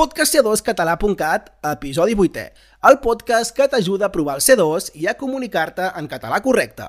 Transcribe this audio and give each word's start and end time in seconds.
podcastc2català.cat, 0.00 1.48
episodi 1.68 2.14
8è, 2.16 2.44
el 2.88 2.94
podcast 3.04 3.52
que 3.52 3.66
t'ajuda 3.68 4.06
a 4.06 4.12
provar 4.14 4.38
el 4.38 4.40
C2 4.40 4.94
i 4.96 5.04
a 5.10 5.12
comunicar-te 5.12 5.90
en 6.00 6.06
català 6.08 6.38
correcte. 6.40 6.86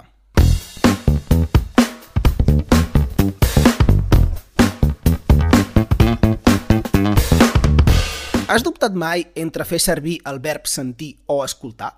Has 8.48 8.64
dubtat 8.64 8.96
mai 8.96 9.28
entre 9.36 9.68
fer 9.68 9.82
servir 9.84 10.22
el 10.32 10.40
verb 10.40 10.72
sentir 10.72 11.18
o 11.28 11.42
escoltar? 11.44 11.92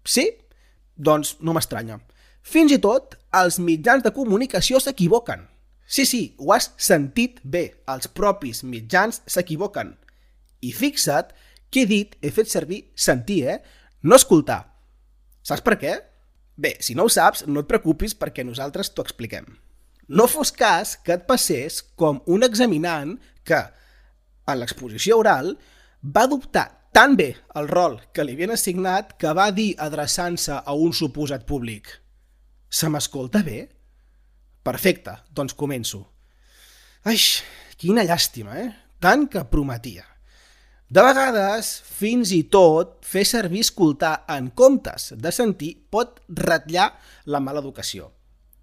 Sí? 0.00 0.30
Doncs 0.96 1.36
no 1.44 1.52
m'estranya. 1.52 2.00
Fins 2.40 2.72
i 2.72 2.80
tot 2.80 3.20
els 3.36 3.60
mitjans 3.60 4.00
de 4.00 4.16
comunicació 4.16 4.80
s'equivoquen. 4.80 5.44
Sí, 5.84 6.08
sí, 6.08 6.24
ho 6.40 6.56
has 6.56 6.72
sentit 6.80 7.44
bé. 7.44 7.82
Els 7.84 8.08
propis 8.08 8.64
mitjans 8.64 9.26
s'equivoquen. 9.28 9.98
I 10.64 10.72
fixa't 10.74 11.34
que 11.70 11.84
he 11.84 11.88
dit, 11.88 12.16
he 12.22 12.30
fet 12.32 12.50
servir 12.50 12.84
sentir, 12.96 13.42
eh? 13.48 13.58
No 14.02 14.16
escoltar. 14.16 14.62
Saps 15.44 15.64
per 15.64 15.76
què? 15.80 15.94
Bé, 16.58 16.74
si 16.82 16.96
no 16.98 17.06
ho 17.06 17.12
saps, 17.12 17.44
no 17.46 17.62
et 17.62 17.70
preocupis 17.70 18.16
perquè 18.18 18.44
nosaltres 18.44 18.90
t'ho 18.90 19.04
expliquem. 19.06 19.46
No 20.08 20.26
fos 20.26 20.50
cas 20.56 20.96
que 21.04 21.14
et 21.18 21.26
passés 21.28 21.82
com 22.00 22.22
un 22.26 22.42
examinant 22.46 23.14
que, 23.46 23.60
en 24.48 24.58
l'exposició 24.58 25.20
oral, 25.20 25.52
va 26.02 26.24
adoptar 26.26 26.66
tan 26.96 27.14
bé 27.18 27.34
el 27.60 27.68
rol 27.68 27.98
que 28.16 28.24
li 28.24 28.34
havien 28.34 28.54
assignat 28.54 29.14
que 29.20 29.34
va 29.36 29.50
dir 29.54 29.74
adreçant-se 29.78 30.56
a 30.58 30.74
un 30.74 30.94
suposat 30.96 31.44
públic 31.46 31.92
Se 32.70 32.88
m'escolta 32.88 33.40
bé? 33.44 33.62
Perfecte, 34.64 35.14
doncs 35.32 35.54
començo. 35.56 36.02
Ai, 37.08 37.16
quina 37.80 38.04
llàstima, 38.04 38.58
eh? 38.60 38.68
Tant 39.00 39.24
que 39.32 39.44
prometia. 39.48 40.04
De 40.88 41.02
vegades, 41.04 41.66
fins 41.84 42.30
i 42.32 42.46
tot, 42.48 42.94
fer 43.04 43.26
servir 43.28 43.60
escoltar 43.60 44.22
en 44.32 44.46
comptes 44.56 45.10
de 45.20 45.32
sentir 45.36 45.74
pot 45.92 46.22
ratllar 46.32 46.86
la 47.28 47.42
mala 47.44 47.60
educació. 47.60 48.06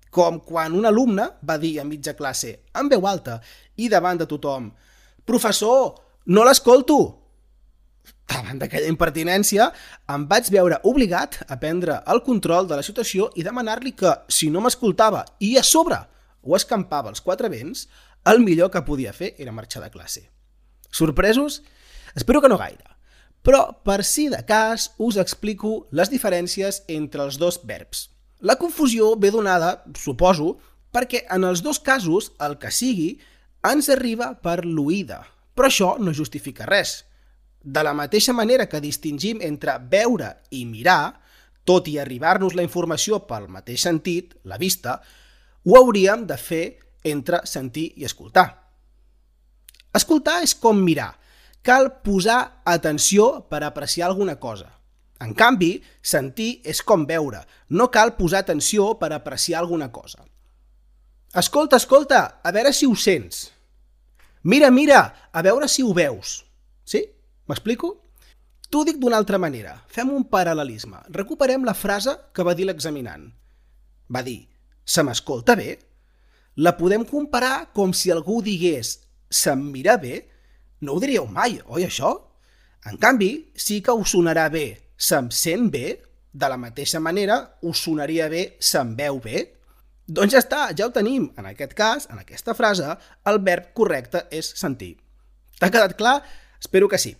Com 0.09 0.40
quan 0.42 0.73
un 0.73 0.90
alumne 0.90 1.28
va 1.45 1.59
dir 1.62 1.76
a 1.78 1.86
mitja 1.86 2.16
classe, 2.17 2.56
en 2.73 2.90
veu 2.90 3.06
alta 3.06 3.38
i 3.78 3.92
davant 3.94 4.17
de 4.17 4.26
tothom, 4.26 4.72
«Professor, 5.22 5.94
no 6.26 6.50
l'escolto!» 6.50 7.00
Davant 8.26 8.58
d'aquella 8.58 8.89
impertinència, 8.89 9.70
em 10.10 10.26
vaig 10.26 10.50
veure 10.50 10.82
obligat 10.89 11.44
a 11.45 11.60
prendre 11.62 12.02
el 12.10 12.26
control 12.26 12.66
de 12.66 12.80
la 12.80 12.88
situació 12.89 13.30
i 13.38 13.45
demanar-li 13.45 13.94
que, 13.94 14.17
si 14.34 14.50
no 14.50 14.66
m'escoltava 14.66 15.28
i 15.45 15.60
a 15.62 15.64
sobre 15.76 16.02
ho 16.42 16.58
escampava 16.58 17.14
als 17.14 17.22
quatre 17.22 17.54
vents, 17.54 17.86
el 18.26 18.42
millor 18.42 18.73
que 18.73 18.82
podia 18.82 19.14
fer 19.14 19.36
era 19.38 19.54
marxar 19.54 19.86
de 19.86 19.94
classe. 19.94 20.32
Sorpresos? 20.96 21.62
Espero 22.16 22.40
que 22.42 22.48
no 22.48 22.58
gaire. 22.58 22.96
Però, 23.44 23.84
per 23.84 24.06
si 24.08 24.30
de 24.32 24.40
cas, 24.48 24.94
us 24.98 25.20
explico 25.20 25.90
les 25.92 26.10
diferències 26.10 26.86
entre 26.88 27.26
els 27.28 27.36
dos 27.42 27.60
verbs. 27.68 28.08
La 28.40 28.56
confusió 28.56 29.12
ve 29.20 29.34
donada, 29.36 29.84
suposo, 30.00 30.56
perquè 30.96 31.26
en 31.36 31.44
els 31.44 31.62
dos 31.66 31.82
casos 31.84 32.32
el 32.40 32.56
que 32.62 32.72
sigui 32.72 33.18
ens 33.68 33.92
arriba 33.92 34.32
per 34.40 34.64
l'oïda, 34.64 35.20
però 35.54 35.68
això 35.68 35.92
no 36.00 36.16
justifica 36.16 36.68
res. 36.70 37.04
De 37.60 37.84
la 37.84 37.96
mateixa 37.98 38.34
manera 38.34 38.70
que 38.72 38.80
distingim 38.80 39.44
entre 39.44 39.76
veure 39.92 40.32
i 40.56 40.64
mirar, 40.66 41.20
tot 41.68 41.90
i 41.92 42.00
arribar-nos 42.00 42.56
la 42.56 42.64
informació 42.64 43.26
pel 43.28 43.50
mateix 43.52 43.84
sentit, 43.84 44.38
la 44.46 44.62
vista, 44.62 45.02
ho 45.66 45.76
hauríem 45.76 46.23
de 46.30 46.38
fer 46.38 46.66
entre 47.04 47.44
sentir 47.50 47.92
i 47.98 48.06
escoltar. 48.06 48.64
Escoltar 49.96 50.42
és 50.44 50.54
com 50.60 50.82
mirar. 50.84 51.14
Cal 51.66 51.90
posar 52.06 52.62
atenció 52.68 53.46
per 53.50 53.64
apreciar 53.64 54.10
alguna 54.10 54.36
cosa. 54.40 54.70
En 55.24 55.32
canvi, 55.34 55.80
sentir 56.04 56.60
és 56.68 56.82
com 56.84 57.06
veure. 57.08 57.40
No 57.70 57.88
cal 57.92 58.14
posar 58.18 58.44
atenció 58.44 58.92
per 59.00 59.14
apreciar 59.16 59.61
alguna 59.61 59.92
cosa. 59.92 60.26
Escolta, 61.36 61.80
escolta, 61.80 62.42
a 62.44 62.52
veure 62.52 62.73
si 62.73 62.86
ho 62.86 62.95
sents. 62.95 63.50
Mira, 64.44 64.70
mira, 64.72 65.30
a 65.32 65.42
veure 65.42 65.67
si 65.72 65.84
ho 65.84 65.94
veus. 65.94 66.44
Sí? 66.84 67.02
M'explico? 67.48 67.95
T'ho 68.70 68.84
dic 68.84 69.00
d'una 69.00 69.17
altra 69.17 69.39
manera. 69.39 69.78
Fem 69.88 70.11
un 70.11 70.28
paral·lelisme. 70.30 71.00
Recuperem 71.16 71.66
la 71.66 71.73
frase 71.73 72.14
que 72.34 72.44
va 72.44 72.54
dir 72.54 72.67
l'examinant. 72.67 73.26
Va 74.11 74.22
dir, 74.22 74.44
se 74.84 75.04
m'escolta 75.04 75.55
bé? 75.55 75.80
La 76.61 76.76
podem 76.78 77.04
comparar 77.08 77.72
com 77.73 77.94
si 77.94 78.11
algú 78.11 78.42
digués 78.44 79.00
se'm 79.30 79.71
mira 79.71 79.97
bé? 79.97 80.23
No 80.81 80.95
ho 80.95 81.03
diríeu 81.03 81.25
mai, 81.25 81.59
oi 81.65 81.86
això? 81.87 82.13
En 82.86 82.97
canvi, 83.02 83.52
sí 83.55 83.81
que 83.81 83.93
us 83.93 84.13
sonarà 84.13 84.49
bé 84.53 84.67
se'm 84.97 85.30
sent 85.31 85.69
bé, 85.71 86.02
de 86.36 86.47
la 86.49 86.58
mateixa 86.58 86.99
manera 86.99 87.37
us 87.63 87.83
sonaria 87.86 88.27
bé 88.30 88.58
se'm 88.59 88.95
veu 88.95 89.19
bé. 89.23 89.43
Doncs 90.08 90.33
ja 90.36 90.41
està, 90.43 90.61
ja 90.77 90.87
ho 90.87 90.93
tenim. 90.93 91.30
En 91.39 91.47
aquest 91.49 91.73
cas, 91.73 92.08
en 92.11 92.19
aquesta 92.19 92.53
frase, 92.53 92.95
el 93.25 93.39
verb 93.43 93.71
correcte 93.73 94.25
és 94.31 94.52
sentir. 94.59 94.95
T'ha 95.59 95.71
quedat 95.71 95.95
clar? 95.97 96.19
Espero 96.59 96.89
que 96.92 96.99
sí. 96.99 97.15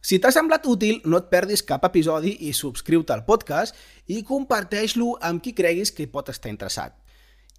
Si 0.00 0.20
t'ha 0.22 0.30
semblat 0.30 0.66
útil, 0.70 1.00
no 1.04 1.18
et 1.18 1.26
perdis 1.30 1.64
cap 1.66 1.84
episodi 1.88 2.36
i 2.46 2.52
subscriu-te 2.54 3.12
al 3.12 3.24
podcast 3.26 3.74
i 4.06 4.22
comparteix-lo 4.22 5.16
amb 5.20 5.42
qui 5.42 5.52
creguis 5.52 5.90
que 5.90 6.06
pot 6.06 6.30
estar 6.30 6.52
interessat. 6.52 6.94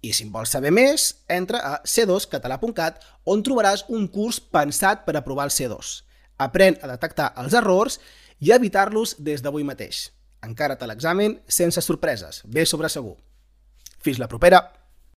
I 0.02 0.12
si 0.14 0.24
en 0.26 0.32
vols 0.32 0.52
saber 0.54 0.70
més, 0.74 1.08
entra 1.28 1.58
a 1.64 1.72
c2català.cat 1.82 3.02
on 3.26 3.42
trobaràs 3.42 3.84
un 3.88 4.06
curs 4.12 4.38
pensat 4.40 5.04
per 5.06 5.16
aprovar 5.18 5.48
el 5.48 5.54
C2. 5.54 5.94
Aprèn 6.38 6.78
a 6.82 6.90
detectar 6.92 7.32
els 7.42 7.56
errors 7.58 7.98
i 8.38 8.52
evitar-los 8.54 9.16
des 9.18 9.42
d'avui 9.42 9.66
mateix. 9.66 10.08
Encara 10.46 10.78
te 10.78 10.86
l'examen 10.86 11.40
sense 11.50 11.82
sorpreses, 11.82 12.44
bé 12.46 12.66
sobre 12.66 12.88
segur. 12.88 13.16
Fins 13.98 14.22
la 14.22 14.30
propera! 14.30 14.77